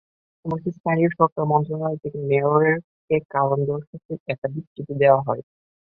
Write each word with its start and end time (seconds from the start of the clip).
এমনকি 0.45 0.69
স্থানীয় 0.77 1.09
সরকার 1.11 1.43
মন্ত্রণালয় 1.51 2.01
থেকে 2.03 2.17
মেয়রকে 2.29 2.73
কারণ 3.33 3.59
দর্শাতে 3.69 4.13
একাধিক 4.27 4.65
চিঠি 4.73 4.93
দেওয়া 5.01 5.21
হয়। 5.27 5.41